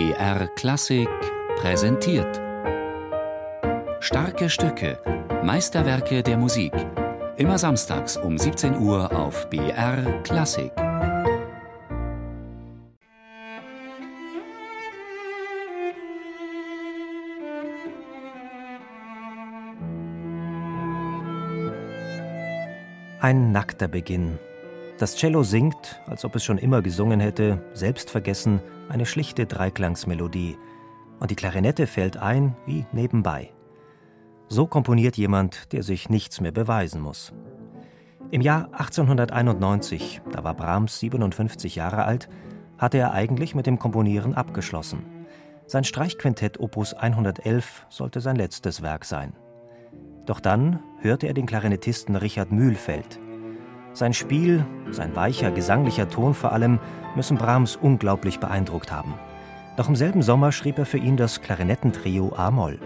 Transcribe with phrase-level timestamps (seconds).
[0.00, 1.10] BR Klassik
[1.56, 2.40] präsentiert.
[4.00, 4.98] Starke Stücke,
[5.44, 6.72] Meisterwerke der Musik.
[7.36, 10.72] Immer samstags um 17 Uhr auf BR Klassik.
[23.20, 24.38] Ein nackter Beginn.
[25.00, 28.60] Das Cello singt, als ob es schon immer gesungen hätte, selbstvergessen,
[28.90, 30.58] eine schlichte Dreiklangsmelodie.
[31.18, 33.50] Und die Klarinette fällt ein wie nebenbei.
[34.48, 37.32] So komponiert jemand, der sich nichts mehr beweisen muss.
[38.30, 42.28] Im Jahr 1891, da war Brahms 57 Jahre alt,
[42.76, 45.06] hatte er eigentlich mit dem Komponieren abgeschlossen.
[45.66, 49.32] Sein Streichquintett Opus 111 sollte sein letztes Werk sein.
[50.26, 53.18] Doch dann hörte er den Klarinettisten Richard Mühlfeld.
[53.92, 56.78] Sein Spiel, sein weicher gesanglicher Ton vor allem,
[57.16, 59.14] müssen Brahms unglaublich beeindruckt haben.
[59.76, 62.78] Noch im selben Sommer schrieb er für ihn das Klarinettentrio A-Moll.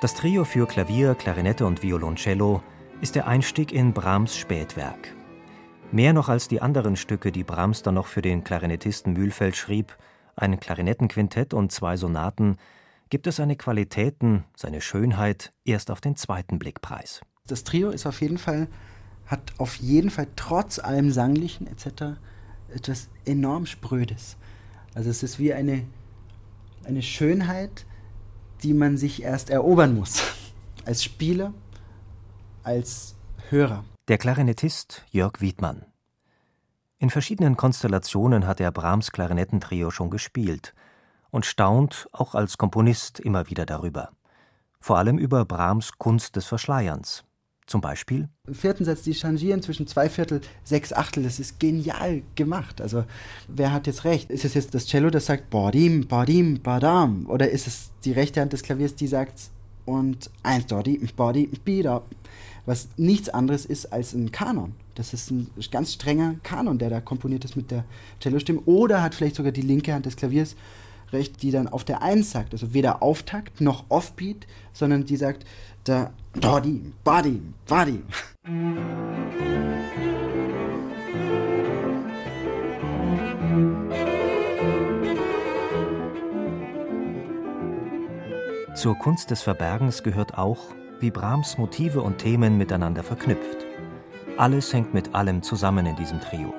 [0.00, 2.62] Das Trio für Klavier, Klarinette und Violoncello
[3.02, 5.19] ist der Einstieg in Brahms Spätwerk.
[5.92, 9.96] Mehr noch als die anderen Stücke, die Brahms dann noch für den Klarinettisten Mühlfeld schrieb,
[10.36, 12.58] ein Klarinettenquintett und zwei Sonaten,
[13.08, 17.22] gibt es seine Qualitäten, seine Schönheit erst auf den zweiten Blick preis.
[17.48, 18.68] Das Trio ist auf jeden Fall,
[19.26, 22.20] hat auf jeden Fall trotz allem Sanglichen etc.
[22.72, 24.36] etwas enorm Sprödes.
[24.94, 25.84] Also es ist wie eine,
[26.84, 27.84] eine Schönheit,
[28.62, 30.22] die man sich erst erobern muss.
[30.84, 31.52] Als Spieler
[32.62, 33.16] als
[33.48, 33.84] Hörer.
[34.10, 35.84] Der Klarinettist Jörg Wiedmann.
[36.98, 40.74] In verschiedenen Konstellationen hat er Brahms Klarinettentrio schon gespielt
[41.30, 44.10] und staunt auch als Komponist immer wieder darüber.
[44.80, 47.22] Vor allem über Brahms Kunst des Verschleierns.
[47.68, 48.28] Zum Beispiel?
[48.48, 52.80] Im vierten Satz, die changieren zwischen zwei Viertel, sechs Achtel, das ist genial gemacht.
[52.80, 53.04] Also,
[53.46, 54.28] wer hat jetzt recht?
[54.32, 57.26] Ist es jetzt das Cello, das sagt Badim, Badim, Badam?
[57.30, 59.38] Oder ist es die rechte Hand des Klaviers, die sagt
[59.84, 62.02] und eins, Badim, Badim, Bida?
[62.66, 64.74] Was nichts anderes ist als ein Kanon.
[64.94, 67.84] Das ist ein ganz strenger Kanon, der da komponiert ist mit der
[68.20, 68.60] Cellostimme.
[68.66, 70.56] Oder hat vielleicht sogar die linke Hand des Klaviers
[71.12, 72.52] recht, die dann auf der Eins sagt.
[72.52, 75.44] Also weder Auftakt noch Offbeat, sondern die sagt
[75.84, 78.02] da Body, Body, Body.
[88.74, 93.66] Zur Kunst des Verbergens gehört auch, wie Brahms Motive und Themen miteinander verknüpft.
[94.36, 96.54] Alles hängt mit allem zusammen in diesem Trio.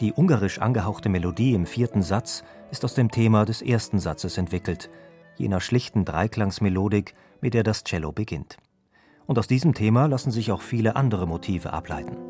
[0.00, 4.90] Die ungarisch angehauchte Melodie im vierten Satz ist aus dem Thema des ersten Satzes entwickelt,
[5.36, 8.58] jener schlichten Dreiklangsmelodik, mit der das Cello beginnt.
[9.26, 12.27] Und aus diesem Thema lassen sich auch viele andere Motive ableiten.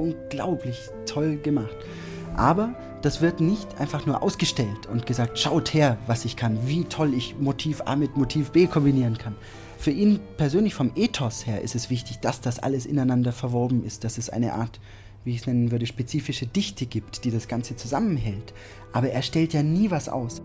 [0.00, 1.76] Unglaublich toll gemacht.
[2.36, 6.84] Aber das wird nicht einfach nur ausgestellt und gesagt, schaut her, was ich kann, wie
[6.84, 9.36] toll ich Motiv A mit Motiv B kombinieren kann.
[9.78, 14.04] Für ihn persönlich vom Ethos her ist es wichtig, dass das alles ineinander verwoben ist,
[14.04, 14.80] dass es eine Art,
[15.24, 18.52] wie ich es nennen würde, spezifische Dichte gibt, die das Ganze zusammenhält.
[18.92, 20.42] Aber er stellt ja nie was aus.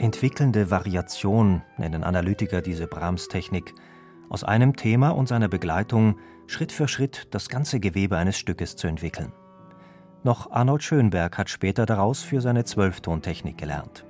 [0.00, 3.74] Entwickelnde Variation nennen Analytiker diese Brahms-Technik,
[4.30, 6.16] aus einem Thema und seiner Begleitung
[6.46, 9.30] Schritt für Schritt das ganze Gewebe eines Stückes zu entwickeln.
[10.22, 14.06] Noch Arnold Schönberg hat später daraus für seine Zwölftontechnik gelernt.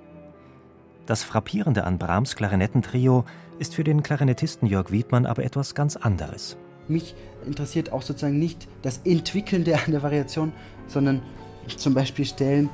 [1.07, 3.25] Das Frappierende an Brahms Klarinettentrio
[3.59, 6.57] ist für den Klarinettisten Jörg Wiedmann aber etwas ganz anderes.
[6.87, 10.53] Mich interessiert auch sozusagen nicht das Entwickelnde an der Variation,
[10.87, 11.21] sondern
[11.67, 12.71] zum Beispiel Stellen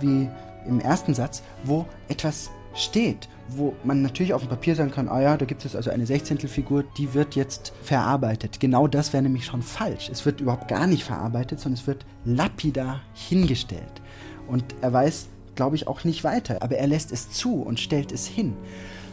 [0.00, 0.30] wie
[0.66, 5.20] im ersten Satz, wo etwas steht, wo man natürlich auf dem Papier sagen kann, ah
[5.20, 8.60] ja, da gibt es also eine Sechzehntelfigur, die wird jetzt verarbeitet.
[8.60, 10.08] Genau das wäre nämlich schon falsch.
[10.10, 14.02] Es wird überhaupt gar nicht verarbeitet, sondern es wird lapidar hingestellt.
[14.48, 18.12] Und er weiß, glaube ich, auch nicht weiter, aber er lässt es zu und stellt
[18.12, 18.54] es hin.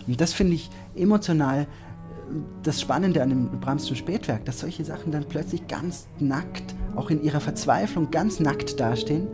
[0.07, 1.65] Und das finde ich emotional äh,
[2.63, 7.24] das Spannende an dem Brahmschen Spätwerk, dass solche Sachen dann plötzlich ganz nackt, auch in
[7.24, 9.27] ihrer Verzweiflung ganz nackt dastehen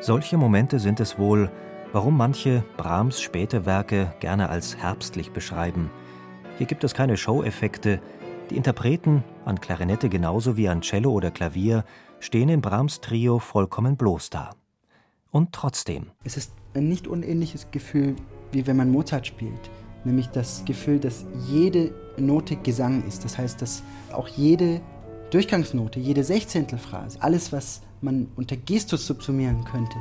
[0.00, 1.50] Solche Momente sind es wohl,
[1.92, 5.90] warum manche Brahms späte Werke gerne als herbstlich beschreiben.
[6.56, 8.00] Hier gibt es keine Show-Effekte.
[8.48, 11.84] Die Interpreten, an Klarinette genauso wie an Cello oder Klavier,
[12.20, 14.50] stehen im Brahms Trio vollkommen bloß da.
[15.32, 16.06] Und trotzdem.
[16.22, 18.14] Es ist ein nicht unähnliches Gefühl,
[18.52, 19.68] wie wenn man Mozart spielt.
[20.04, 23.24] Nämlich das Gefühl, dass jede Note Gesang ist.
[23.24, 24.80] Das heißt, dass auch jede
[25.32, 29.96] Durchgangsnote, jede Sechzehntelphrase, alles, was man unter Gestus subsumieren könnte,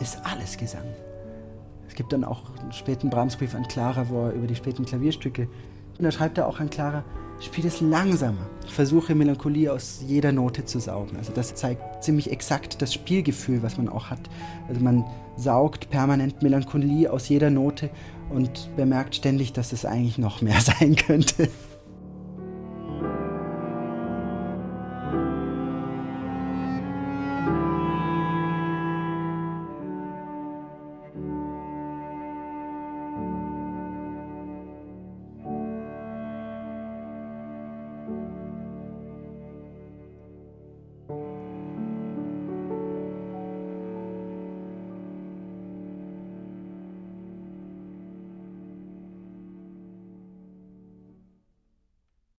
[0.00, 0.86] ist alles Gesang.
[1.88, 5.48] Es gibt dann auch einen späten Brahmsbrief an Clara, wo er über die späten Klavierstücke,
[5.98, 7.04] und da schreibt er auch an Clara,
[7.40, 11.16] spiel es langsamer, versuche Melancholie aus jeder Note zu saugen.
[11.16, 14.20] Also das zeigt ziemlich exakt das Spielgefühl, was man auch hat.
[14.68, 15.04] Also man
[15.36, 17.90] saugt permanent Melancholie aus jeder Note
[18.30, 21.48] und bemerkt ständig, dass es eigentlich noch mehr sein könnte.